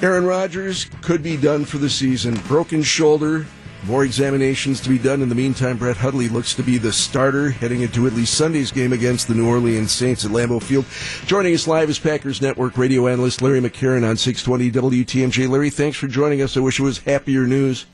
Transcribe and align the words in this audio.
Aaron 0.00 0.24
Rodgers 0.24 0.84
could 1.02 1.24
be 1.24 1.36
done 1.36 1.64
for 1.64 1.78
the 1.78 1.90
season. 1.90 2.34
Broken 2.46 2.84
shoulder. 2.84 3.46
More 3.84 4.04
examinations 4.04 4.80
to 4.82 4.88
be 4.88 4.98
done. 4.98 5.22
In 5.22 5.28
the 5.28 5.34
meantime, 5.34 5.76
Brett 5.76 5.96
Hundley 5.96 6.28
looks 6.28 6.54
to 6.54 6.62
be 6.62 6.78
the 6.78 6.92
starter 6.92 7.50
heading 7.50 7.80
into 7.80 8.06
at 8.06 8.12
least 8.12 8.34
Sunday's 8.34 8.70
game 8.70 8.92
against 8.92 9.26
the 9.26 9.34
New 9.34 9.48
Orleans 9.48 9.90
Saints 9.90 10.24
at 10.24 10.30
Lambeau 10.30 10.62
Field. 10.62 10.84
Joining 11.26 11.52
us 11.52 11.66
live 11.66 11.90
is 11.90 11.98
Packers 11.98 12.40
Network 12.40 12.78
radio 12.78 13.08
analyst 13.08 13.42
Larry 13.42 13.60
McCarren 13.60 14.08
on 14.08 14.16
620 14.16 14.70
WTMJ. 15.02 15.48
Larry, 15.48 15.70
thanks 15.70 15.96
for 15.96 16.06
joining 16.06 16.42
us. 16.42 16.56
I 16.56 16.60
wish 16.60 16.78
it 16.78 16.84
was 16.84 16.98
happier 16.98 17.48
news. 17.48 17.86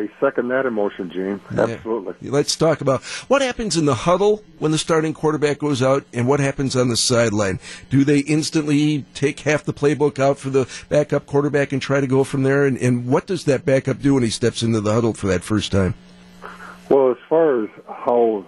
I 0.00 0.08
second 0.18 0.48
that 0.48 0.64
emotion, 0.64 1.10
Gene. 1.10 1.40
Absolutely. 1.50 2.14
Yeah. 2.20 2.30
Let's 2.30 2.56
talk 2.56 2.80
about 2.80 3.02
what 3.28 3.42
happens 3.42 3.76
in 3.76 3.84
the 3.84 3.94
huddle 3.94 4.42
when 4.58 4.72
the 4.72 4.78
starting 4.78 5.12
quarterback 5.12 5.58
goes 5.58 5.82
out 5.82 6.04
and 6.12 6.26
what 6.26 6.40
happens 6.40 6.74
on 6.74 6.88
the 6.88 6.96
sideline. 6.96 7.60
Do 7.90 8.04
they 8.04 8.20
instantly 8.20 9.04
take 9.14 9.40
half 9.40 9.64
the 9.64 9.74
playbook 9.74 10.18
out 10.18 10.38
for 10.38 10.48
the 10.48 10.68
backup 10.88 11.26
quarterback 11.26 11.72
and 11.72 11.82
try 11.82 12.00
to 12.00 12.06
go 12.06 12.24
from 12.24 12.44
there? 12.44 12.64
And, 12.64 12.78
and 12.78 13.06
what 13.06 13.26
does 13.26 13.44
that 13.44 13.66
backup 13.66 14.00
do 14.00 14.14
when 14.14 14.22
he 14.22 14.30
steps 14.30 14.62
into 14.62 14.80
the 14.80 14.92
huddle 14.92 15.12
for 15.12 15.26
that 15.26 15.42
first 15.42 15.70
time? 15.70 15.94
Well, 16.88 17.10
as 17.10 17.18
far 17.28 17.64
as 17.64 17.70
how 17.86 18.46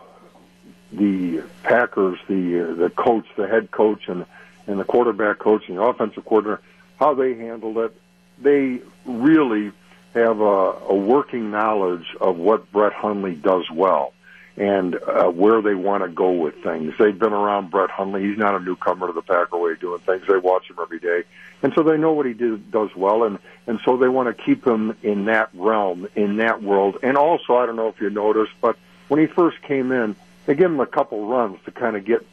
the 0.91 1.43
Packers, 1.62 2.19
the 2.29 2.74
the 2.79 2.91
coach, 2.91 3.27
the 3.37 3.46
head 3.46 3.71
coach, 3.71 4.09
and 4.09 4.27
and 4.66 4.80
the 4.80 4.84
quarterback 4.84 5.38
coach 5.38 5.69
and 5.69 5.79
the 5.79 5.82
offensive 5.82 6.24
coordinator, 6.24 6.62
how 6.98 7.15
they 7.15 7.34
handled 7.34 7.79
it, 7.79 7.96
they 8.38 8.80
really 9.05 9.71
have 10.15 10.41
a, 10.41 10.43
a 10.43 10.95
working 10.95 11.51
knowledge 11.51 12.07
of 12.21 12.37
what 12.37 12.71
Brett 12.71 12.93
Hundley 12.93 13.34
does 13.34 13.71
well 13.71 14.12
and 14.57 14.97
uh, 14.97 15.29
where 15.29 15.62
they 15.62 15.75
want 15.75 16.02
to 16.02 16.11
go 16.11 16.30
with 16.33 16.62
things. 16.62 16.93
They've 16.98 17.19
been 17.19 17.33
around 17.33 17.71
Brett 17.71 17.91
Hundley. 17.91 18.23
He's 18.29 18.38
not 18.38 18.55
a 18.55 18.61
newcomer 18.61 19.07
to 19.07 19.12
the 19.12 19.23
Packer 19.23 19.57
way 19.57 19.73
of 19.73 19.80
doing 19.80 20.01
things. 20.01 20.23
They 20.29 20.37
watch 20.37 20.69
him 20.69 20.77
every 20.80 21.01
day, 21.01 21.23
and 21.62 21.73
so 21.75 21.83
they 21.83 21.97
know 21.97 22.12
what 22.12 22.27
he 22.27 22.35
do, 22.35 22.59
does 22.59 22.95
well, 22.95 23.25
and 23.25 23.38
and 23.66 23.80
so 23.85 23.97
they 23.97 24.09
want 24.09 24.37
to 24.37 24.45
keep 24.45 24.66
him 24.66 24.95
in 25.02 25.27
that 25.27 25.49
realm, 25.55 26.07
in 26.15 26.37
that 26.37 26.63
world. 26.63 26.99
And 27.02 27.16
also, 27.16 27.57
I 27.57 27.66
don't 27.66 27.77
know 27.77 27.88
if 27.88 28.01
you 28.01 28.10
noticed, 28.10 28.52
but 28.60 28.77
when 29.09 29.21
he 29.21 29.27
first 29.27 29.63
came 29.63 29.90
in, 29.90 30.16
they 30.45 30.55
give 30.55 30.71
him 30.71 30.80
a 30.80 30.87
couple 30.87 31.27
runs 31.27 31.59
to 31.65 31.71
kind 31.71 31.96
of 31.96 32.05
get 32.05 32.27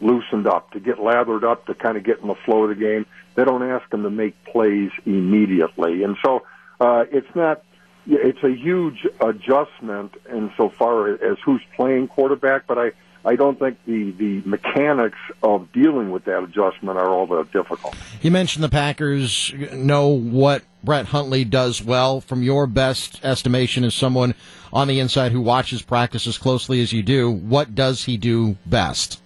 loosened 0.00 0.46
up, 0.46 0.70
to 0.72 0.80
get 0.80 0.98
lathered 0.98 1.44
up, 1.44 1.66
to 1.66 1.74
kind 1.74 1.96
of 1.96 2.04
get 2.04 2.20
in 2.20 2.28
the 2.28 2.34
flow 2.34 2.64
of 2.64 2.70
the 2.70 2.74
game. 2.74 3.04
They 3.34 3.44
don't 3.44 3.62
ask 3.62 3.92
him 3.92 4.02
to 4.02 4.10
make 4.10 4.42
plays 4.44 4.90
immediately, 5.04 6.04
and 6.04 6.16
so 6.24 6.44
uh, 6.80 7.04
it's 7.10 7.34
not. 7.34 7.62
It's 8.08 8.42
a 8.44 8.54
huge 8.54 9.04
adjustment 9.20 10.14
insofar 10.32 11.08
as 11.08 11.38
who's 11.44 11.62
playing 11.74 12.06
quarterback, 12.06 12.68
but 12.68 12.78
I, 12.78 12.92
I 13.24 13.34
don't 13.34 13.58
think 13.58 13.78
the, 13.84 14.12
the 14.12 14.42
mechanics 14.44 15.18
of 15.42 15.72
dealing 15.72 16.12
with 16.12 16.24
that 16.26 16.44
adjustment 16.44 16.98
are 16.98 17.08
all 17.08 17.26
that 17.26 17.50
difficult. 17.50 17.96
You 18.22 18.30
mentioned 18.30 18.62
the 18.62 18.68
Packers 18.68 19.52
know 19.72 20.06
what 20.06 20.62
Brett 20.84 21.06
Hundley 21.06 21.44
does 21.44 21.82
well. 21.82 22.20
From 22.20 22.44
your 22.44 22.68
best 22.68 23.24
estimation, 23.24 23.82
as 23.82 23.96
someone 23.96 24.36
on 24.72 24.86
the 24.86 25.00
inside 25.00 25.32
who 25.32 25.40
watches 25.40 25.82
practice 25.82 26.28
as 26.28 26.38
closely 26.38 26.80
as 26.80 26.92
you 26.92 27.02
do, 27.02 27.28
what 27.28 27.74
does 27.74 28.04
he 28.04 28.16
do 28.16 28.56
best? 28.66 29.20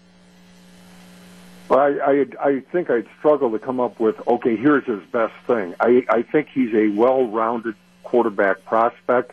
Well, 1.70 1.78
I, 1.78 2.26
I, 2.42 2.48
I 2.48 2.60
think 2.72 2.90
I'd 2.90 3.06
struggle 3.20 3.52
to 3.52 3.60
come 3.60 3.78
up 3.78 4.00
with, 4.00 4.16
okay, 4.26 4.56
here's 4.56 4.84
his 4.84 5.02
best 5.12 5.34
thing. 5.46 5.76
I, 5.78 6.04
I 6.08 6.22
think 6.22 6.48
he's 6.48 6.74
a 6.74 6.88
well-rounded 6.88 7.76
quarterback 8.02 8.64
prospect. 8.64 9.30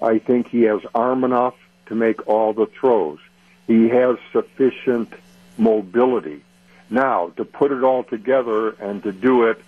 I 0.00 0.20
think 0.20 0.48
he 0.48 0.62
has 0.62 0.80
arm 0.94 1.24
enough 1.24 1.56
to 1.86 1.96
make 1.96 2.28
all 2.28 2.52
the 2.52 2.66
throws. 2.66 3.18
He 3.66 3.88
has 3.88 4.18
sufficient 4.32 5.12
mobility. 5.58 6.44
Now, 6.90 7.30
to 7.30 7.44
put 7.44 7.72
it 7.72 7.82
all 7.82 8.04
together 8.04 8.70
and 8.70 9.02
to 9.02 9.10
do 9.10 9.46
it 9.46 9.60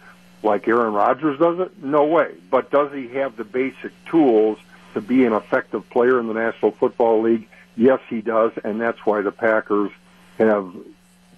like 0.45 0.69
Aaron 0.69 0.93
Rodgers 0.95 1.41
does 1.41 1.59
it, 1.59 1.83
no 1.83 2.05
way. 2.05 2.35
But 2.51 2.71
does 2.71 2.93
he 2.93 3.09
have 3.09 3.37
the 3.37 3.45
basic 3.45 3.93
tools 4.05 4.59
to 4.95 5.01
be 5.01 5.25
an 5.25 5.33
effective 5.33 5.91
player 5.91 6.21
in 6.21 6.29
the 6.29 6.35
National 6.35 6.71
Football 6.71 7.23
League? 7.23 7.49
Yes, 7.77 7.99
he 8.09 8.21
does, 8.21 8.53
and 8.63 8.81
that's 8.81 9.05
why 9.05 9.23
the 9.23 9.33
Packers 9.33 9.91
have 10.39 10.73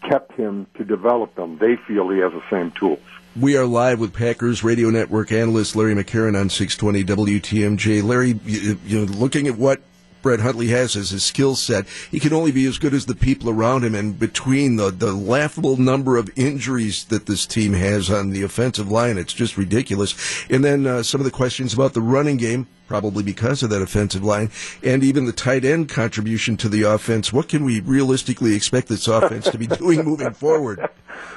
kept 0.09 0.33
him 0.33 0.67
to 0.77 0.85
develop 0.85 1.35
them. 1.35 1.59
They 1.59 1.77
feel 1.77 2.09
he 2.09 2.19
has 2.19 2.33
the 2.33 2.43
same 2.51 2.71
tools. 2.73 3.01
We 3.39 3.57
are 3.57 3.67
live 3.67 3.99
with 3.99 4.13
Packers 4.13 4.63
Radio 4.63 4.91
Network 4.91 5.33
analyst 5.33 5.75
Larry 5.75 5.95
McCarren 5.95 6.39
on 6.39 6.49
620 6.51 7.05
WTMJ. 7.41 8.03
Larry, 8.05 8.39
you, 8.45 8.79
you 8.85 8.99
know, 9.01 9.13
looking 9.13 9.49
at 9.49 9.57
what 9.57 9.81
Brett 10.25 10.41
Hundley 10.41 10.69
has 10.69 10.97
as 10.97 11.11
his 11.11 11.23
skill 11.23 11.55
set. 11.55 11.87
He 12.11 12.19
can 12.19 12.33
only 12.33 12.51
be 12.51 12.65
as 12.65 12.79
good 12.79 12.95
as 12.95 13.05
the 13.05 13.15
people 13.15 13.51
around 13.51 13.85
him. 13.85 13.95
And 13.95 14.19
between 14.19 14.77
the, 14.77 14.91
the 14.91 15.13
laughable 15.13 15.77
number 15.77 16.17
of 16.17 16.31
injuries 16.35 17.05
that 17.11 17.27
this 17.27 17.45
team 17.45 17.75
has 17.75 18.11
on 18.11 18.31
the 18.31 18.43
offensive 18.43 18.91
line, 18.91 19.19
it's 19.19 19.35
just 19.35 19.59
ridiculous. 19.59 20.15
And 20.49 20.65
then 20.65 20.87
uh, 20.87 21.03
some 21.03 21.21
of 21.21 21.27
the 21.27 21.31
questions 21.31 21.75
about 21.75 21.93
the 21.93 22.01
running 22.01 22.39
game, 22.39 22.69
probably 22.89 23.23
because 23.23 23.63
of 23.63 23.69
that 23.69 23.83
offensive 23.83 24.25
line, 24.25 24.51
and 24.83 25.05
even 25.05 25.27
the 25.27 25.33
tight 25.33 25.63
end 25.63 25.91
contribution 25.91 26.57
to 26.57 26.71
the 26.71 26.85
offense. 26.85 27.31
What 27.31 27.51
can 27.51 27.63
we 27.63 27.81
realistically 27.81 28.55
expect 28.55 28.89
this 28.89 29.07
offense 29.07 29.51
to 29.51 29.59
be 29.59 29.67
doing 29.77 30.07
moving 30.07 30.33
forward? 30.33 30.89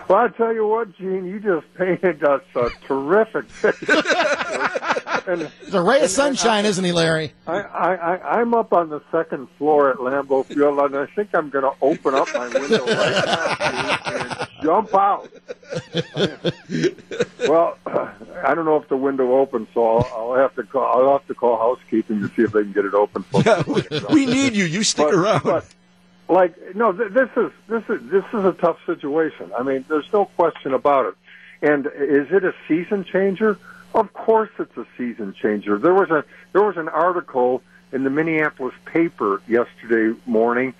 Well, 0.08 0.19
I'll 0.19 0.30
tell 0.30 0.54
you 0.54 0.66
what, 0.66 0.96
Gene, 0.98 1.25
you 1.25 1.42
just 1.42 1.74
painted 1.74 2.24
us 2.24 2.42
a 2.56 2.69
terrific 2.86 3.46
picture. 3.62 4.02
And, 5.28 5.52
He's 5.64 5.74
a 5.74 5.82
ray 5.82 6.02
of 6.02 6.10
sunshine, 6.10 6.66
I, 6.66 6.70
isn't 6.70 6.84
he, 6.84 6.92
Larry? 6.92 7.34
I, 7.46 7.60
I, 7.60 8.40
I'm 8.40 8.54
up 8.54 8.74
on 8.74 8.90
the 8.90 9.02
second 9.12 9.50
floor 9.58 9.90
at 9.90 9.98
Lambeau 9.98 10.46
Field, 10.46 10.80
and 10.80 10.96
I 10.96 11.06
think 11.08 11.30
I'm 11.34 11.50
going 11.50 11.64
to 11.64 11.74
open 11.82 12.16
up 12.16 12.28
my 12.34 12.48
window 12.48 12.86
right 12.86 13.26
now 13.26 13.98
and 14.06 14.48
jump 14.62 14.94
out. 14.94 15.30
well, 17.48 17.78
I 17.86 18.56
don't 18.56 18.66
know 18.66 18.78
if 18.78 18.88
the 18.90 18.98
window 18.98 19.38
opens, 19.38 19.68
so 19.74 19.86
I'll, 19.86 20.12
I'll 20.16 20.36
have 20.36 20.56
to 20.56 20.64
call. 20.64 20.86
I'll 20.86 21.18
have 21.18 21.28
to 21.28 21.36
call 21.36 21.58
housekeeping 21.58 22.22
to 22.22 22.28
see 22.30 22.44
if 22.44 22.52
they 22.52 22.64
can 22.64 22.72
get 22.72 22.86
it 22.86 22.94
open. 22.94 23.24
For 23.24 23.42
yeah, 23.46 23.64
we 24.12 24.26
need 24.26 24.54
you. 24.54 24.66
You 24.66 24.84
stick 24.84 25.08
but, 25.08 25.14
around. 25.14 25.44
But, 25.44 25.66
like 26.30 26.76
no, 26.76 26.92
th- 26.92 27.12
this 27.12 27.30
is 27.38 27.52
this 27.68 27.84
is 27.90 28.10
this 28.10 28.26
is 28.34 28.46
a 28.46 28.54
tough 28.54 28.78
situation. 28.86 29.52
I 29.58 29.64
mean, 29.64 29.86
there's 29.88 30.12
no 30.12 30.26
question 30.26 30.74
about 30.74 31.06
it. 31.06 31.16
And 31.62 31.88
is 31.88 32.28
it 32.32 32.44
a 32.44 32.54
season 32.68 33.04
changer? 33.04 33.58
Of 33.97 34.13
course, 34.13 34.52
it's 34.59 34.78
a 34.78 34.85
season 34.96 35.34
changer. 35.34 35.80
There 35.80 35.96
was 35.96 36.12
a 36.12 36.24
there 36.53 36.62
was 36.62 36.78
an 36.78 36.88
article 36.88 37.63
in 37.91 38.03
the 38.03 38.12
Minneapolis 38.12 38.75
paper 38.85 39.41
yesterday 39.47 40.16
morning, 40.28 40.75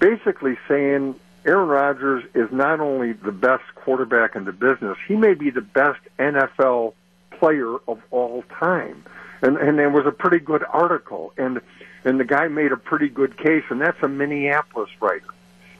basically 0.00 0.58
saying 0.66 1.14
Aaron 1.44 1.68
Rodgers 1.68 2.24
is 2.34 2.50
not 2.50 2.80
only 2.80 3.12
the 3.12 3.30
best 3.30 3.62
quarterback 3.76 4.34
in 4.34 4.46
the 4.46 4.52
business, 4.52 4.98
he 5.06 5.14
may 5.14 5.34
be 5.34 5.50
the 5.50 5.60
best 5.60 6.00
NFL 6.18 6.94
player 7.30 7.76
of 7.86 8.02
all 8.10 8.42
time. 8.58 9.04
And 9.42 9.58
and 9.58 9.78
there 9.78 9.88
was 9.88 10.04
a 10.04 10.10
pretty 10.10 10.40
good 10.40 10.64
article 10.68 11.32
and 11.38 11.60
and 12.04 12.18
the 12.18 12.24
guy 12.24 12.48
made 12.48 12.72
a 12.72 12.76
pretty 12.76 13.08
good 13.08 13.36
case, 13.38 13.62
and 13.70 13.80
that's 13.80 14.02
a 14.02 14.08
Minneapolis 14.08 14.90
writer. 15.00 15.32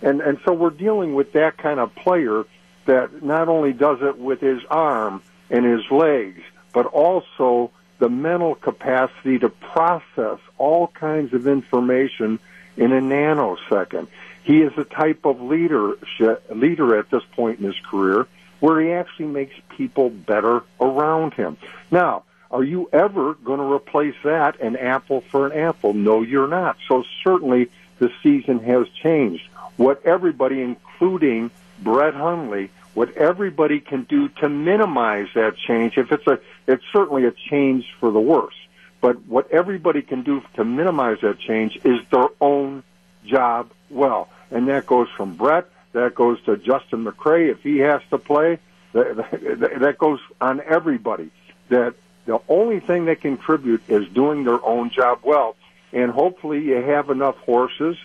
And 0.03 0.21
and 0.21 0.39
so 0.45 0.53
we're 0.53 0.71
dealing 0.71 1.17
with 1.17 1.33
that 1.33 1.59
kind 1.59 1.81
of 1.81 1.93
player 1.97 2.45
that 2.85 3.25
not 3.25 3.49
only 3.49 3.73
does 3.73 3.99
it 4.03 4.19
with 4.19 4.41
his 4.41 4.61
arm 4.71 5.21
and 5.51 5.65
his 5.65 5.83
legs, 5.91 6.43
but 6.77 6.85
also 6.85 7.71
the 8.01 8.11
mental 8.11 8.55
capacity 8.55 9.39
to 9.39 9.49
process 9.49 10.39
all 10.59 10.89
kinds 10.89 11.33
of 11.33 11.47
information 11.47 12.39
in 12.77 12.93
a 12.93 13.01
nanosecond. 13.01 14.09
He 14.45 14.61
is 14.61 14.77
a 14.77 14.85
type 14.85 15.25
of 15.25 15.41
leader 15.41 15.95
leader 16.51 16.99
at 16.99 17.09
this 17.09 17.23
point 17.33 17.61
in 17.61 17.65
his 17.65 17.81
career 17.91 18.27
where 18.61 18.79
he 18.79 18.93
actually 18.93 19.29
makes 19.29 19.55
people 19.71 20.11
better 20.11 20.65
around 20.79 21.33
him. 21.33 21.57
Now, 21.91 22.25
are 22.51 22.63
you 22.63 22.91
ever 22.93 23.33
going 23.33 23.61
to 23.61 23.73
replace 23.73 24.17
that 24.25 24.61
an 24.61 24.77
apple 24.77 25.23
for 25.23 25.47
an 25.47 25.59
apple? 25.59 25.95
No, 25.95 26.21
you're 26.21 26.47
not. 26.47 26.77
So 26.89 27.05
certainly 27.25 27.71
the 28.01 28.13
season 28.23 28.59
has 28.59 28.87
changed. 29.03 29.49
What 29.79 30.05
everybody, 30.05 30.61
including 30.61 31.53
Brett 31.79 32.15
Hundley, 32.15 32.71
what 32.95 33.17
everybody 33.17 33.81
can 33.81 34.05
do 34.05 34.29
to 34.41 34.49
minimize 34.49 35.29
that 35.35 35.57
change, 35.57 35.99
if 35.99 36.13
it's 36.13 36.27
a, 36.27 36.39
it's 36.67 36.85
certainly 36.93 37.27
a 37.27 37.33
change 37.33 37.85
for 38.01 38.11
the 38.11 38.21
worse. 38.21 38.55
But 39.01 39.27
what 39.27 39.51
everybody 39.51 40.03
can 40.03 40.23
do 40.23 40.43
to 40.55 40.65
minimize 40.65 41.19
that 41.21 41.39
change 41.39 41.79
is 41.85 42.01
their 42.11 42.29
own 42.41 42.83
job 43.25 43.71
well. 43.91 44.29
And 44.51 44.69
that 44.69 44.87
goes 44.87 45.09
from 45.17 45.37
Brett, 45.37 45.67
that 45.93 46.15
goes 46.15 46.43
to 46.45 46.57
Justin 46.57 47.05
McCray 47.05 47.51
if 47.51 47.63
he 47.63 47.79
has 47.79 48.01
to 48.11 48.19
play, 48.19 48.59
that, 48.93 49.79
that 49.81 49.97
goes 49.99 50.21
on 50.41 50.61
everybody. 50.63 51.31
That 51.69 51.95
the 52.25 52.41
only 52.49 52.81
thing 52.81 53.05
they 53.05 53.17
contribute 53.17 53.83
is 53.89 54.09
doing 54.09 54.45
their 54.45 54.65
own 54.65 54.91
job 54.91 55.21
well. 55.23 55.57
And 55.93 56.11
hopefully 56.11 56.63
you 56.65 56.77
have 56.77 57.11
enough 57.11 57.37
horses 57.39 57.97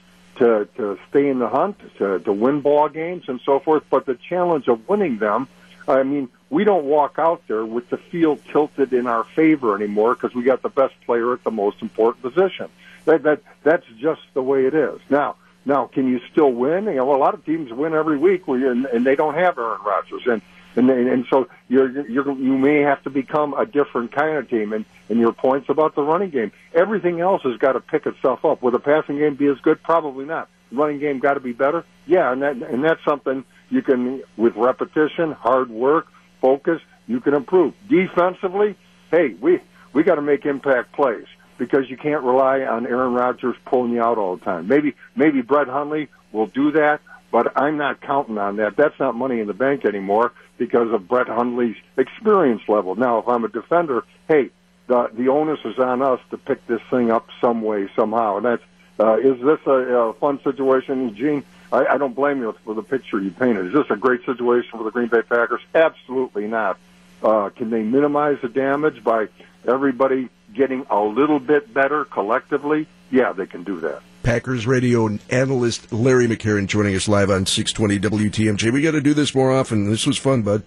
to, 0.42 0.68
to 0.76 0.98
stay 1.08 1.30
in 1.30 1.38
the 1.38 1.48
hunt, 1.48 1.78
to, 2.00 2.18
to 2.20 2.34
win 2.34 2.62
ball 2.62 2.90
games 2.90 3.26
and 3.28 3.40
so 3.46 3.60
forth. 3.60 3.84
But 3.92 4.08
the 4.08 4.16
challenge 4.16 4.68
of 4.68 4.90
winning 4.90 5.20
them, 5.20 5.48
I 5.88 6.02
mean, 6.02 6.30
we 6.50 6.64
don't 6.64 6.86
walk 6.86 7.20
out 7.20 7.44
there 7.48 7.64
with 7.64 7.90
the 7.92 7.98
field 7.98 8.42
tilted 8.52 8.92
in 8.92 9.06
our 9.06 9.24
favor 9.24 9.76
anymore 9.76 10.16
because 10.16 10.34
we 10.34 10.42
got 10.42 10.64
the 10.64 10.70
best 10.70 10.96
player 11.06 11.32
at 11.34 11.44
the 11.44 11.52
most 11.52 11.84
important 11.84 12.24
position. 12.24 12.70
That, 13.06 13.22
that, 13.22 13.44
that's 13.62 13.86
just 14.00 14.22
the 14.34 14.42
way 14.42 14.66
it 14.66 14.74
is. 14.74 15.00
Now, 15.12 15.36
now, 15.66 15.88
can 15.88 16.08
you 16.08 16.20
still 16.32 16.52
win? 16.52 16.86
You 16.86 16.96
know, 16.96 17.16
a 17.16 17.18
lot 17.18 17.34
of 17.34 17.46
teams 17.46 17.72
win 17.72 17.94
every 17.94 18.18
week, 18.18 18.48
and, 18.48 18.86
and 18.86 19.06
they 19.06 19.16
don't 19.16 19.36
have 19.36 19.58
Aaron 19.58 19.82
Rodgers. 19.86 20.24
And 20.26 20.42
And, 20.76 20.90
and 20.90 21.26
so 21.30 21.50
you're, 21.68 22.08
you're, 22.08 22.32
you 22.32 22.58
may 22.58 22.80
have 22.80 23.04
to 23.04 23.10
become 23.10 23.54
a 23.54 23.66
different 23.66 24.14
kind 24.14 24.38
of 24.38 24.50
team. 24.50 24.72
And, 24.72 24.86
and 25.10 25.20
your 25.20 25.34
points 25.34 25.68
about 25.68 25.96
the 25.96 26.02
running 26.02 26.30
game, 26.30 26.52
everything 26.74 27.20
else 27.20 27.42
has 27.44 27.58
got 27.58 27.74
to 27.74 27.82
pick 27.82 28.06
itself 28.06 28.46
up. 28.46 28.62
Will 28.62 28.72
the 28.72 28.80
passing 28.80 29.18
game 29.18 29.36
be 29.36 29.48
as 29.48 29.60
good? 29.60 29.84
Probably 29.84 30.24
not. 30.24 30.48
Running 30.72 31.00
game 31.00 31.20
got 31.20 31.34
to 31.34 31.42
be 31.42 31.52
better. 31.52 31.84
Yeah, 32.08 32.32
and 32.32 32.42
that 32.42 32.56
and 32.56 32.82
that's 32.86 33.04
something 33.04 33.44
you 33.70 33.82
can, 33.82 34.24
with 34.38 34.56
repetition, 34.56 35.34
hard 35.34 35.70
work, 35.70 36.08
focus, 36.40 36.82
you 37.08 37.20
can 37.20 37.34
improve. 37.34 37.74
Defensively, 37.90 38.78
hey, 39.12 39.36
we 39.42 39.60
we 39.92 40.04
got 40.04 40.16
to 40.16 40.22
make 40.22 40.46
impact 40.46 40.94
plays 40.94 41.28
because 41.62 41.88
you 41.92 41.96
can't 41.96 42.24
rely 42.24 42.62
on 42.62 42.88
Aaron 42.88 43.14
Rodgers 43.14 43.56
pulling 43.66 43.92
you 43.92 44.02
out 44.02 44.18
all 44.18 44.36
the 44.36 44.44
time. 44.44 44.68
Maybe 44.68 44.96
maybe 45.16 45.44
Brett 45.44 45.68
Hundley 45.68 46.08
will 46.32 46.48
do 46.48 46.72
that, 46.72 47.02
but 47.32 47.56
I'm 47.56 47.78
not 47.78 48.02
counting 48.02 48.40
on 48.40 48.56
that. 48.56 48.76
That's 48.76 49.00
not 49.00 49.14
money 49.14 49.40
in 49.40 49.46
the 49.46 49.54
bank 49.54 49.86
anymore 49.86 50.34
because 50.58 50.92
of 50.92 51.08
Brett 51.08 51.28
Hundley's 51.28 51.76
experience 51.98 52.64
level. 52.68 52.96
Now, 52.96 53.20
if 53.20 53.28
I'm 53.28 53.46
a 53.46 53.48
defender, 53.48 54.06
hey, 54.28 54.50
the 54.88 55.12
the 55.14 55.28
onus 55.28 55.60
is 55.64 55.78
on 55.78 56.02
us 56.02 56.20
to 56.32 56.38
pick 56.40 56.66
this 56.66 56.82
thing 56.90 57.12
up 57.12 57.28
some 57.40 57.62
way 57.62 57.88
somehow. 57.96 58.38
And 58.38 58.46
that's 58.48 58.64
uh, 59.00 59.18
is 59.18 59.40
this 59.40 59.60
a, 59.68 59.72
a 59.72 60.14
fun 60.14 60.42
situation, 60.44 61.16
Gene? 61.16 61.44
I, 61.72 61.86
I 61.86 61.98
don't 62.00 62.16
blame 62.16 62.40
you 62.40 62.56
for 62.66 62.74
the 62.74 62.82
picture 62.82 63.20
you 63.20 63.30
painted. 63.30 63.68
Is 63.68 63.74
this 63.74 63.86
a 63.92 63.96
great 63.98 64.26
situation 64.26 64.72
for 64.72 64.84
the 64.84 64.90
Green 64.90 65.10
Bay 65.10 65.22
Packers? 65.22 65.62
Absolutely 65.76 66.48
not. 66.48 66.80
Uh, 67.22 67.50
can 67.50 67.70
they 67.70 67.84
minimize 67.84 68.40
the 68.42 68.50
damage 68.50 69.04
by 69.04 69.28
everybody 69.68 70.28
getting 70.54 70.86
a 70.90 71.00
little 71.00 71.40
bit 71.40 71.74
better 71.74 72.06
collectively? 72.06 72.88
Yeah, 73.10 73.34
they 73.34 73.46
can 73.46 73.64
do 73.64 73.80
that. 73.82 74.02
Packers 74.24 74.68
radio 74.68 75.18
analyst 75.30 75.92
Larry 75.92 76.28
McCarren 76.28 76.68
joining 76.68 76.96
us 76.96 77.08
live 77.08 77.32
on 77.32 77.46
620 77.46 78.30
WTMJ. 78.30 78.72
We 78.72 78.82
got 78.82 78.92
to 78.92 79.02
do 79.02 79.14
this 79.14 79.34
more 79.34 79.52
often. 79.52 79.90
This 79.90 80.06
was 80.06 80.18
fun, 80.18 80.44
bud. 80.44 80.64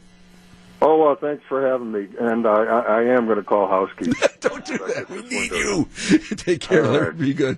Oh, 0.82 0.98
well, 0.98 1.14
thanks 1.14 1.44
for 1.48 1.66
having 1.66 1.92
me. 1.92 2.08
And 2.20 2.46
I, 2.46 2.64
I, 2.64 2.80
I 2.80 3.02
am 3.04 3.26
going 3.26 3.38
to 3.38 3.44
call 3.44 3.68
housekeeping. 3.68 4.14
Don't 4.40 4.64
do 4.66 4.76
that. 4.76 5.08
We 5.08 5.22
need 5.22 5.50
you. 5.52 5.88
Take 6.36 6.60
care, 6.60 6.86
Larry. 6.86 7.14
Be 7.14 7.32
good. 7.32 7.52